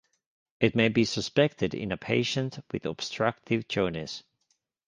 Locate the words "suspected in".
1.05-1.91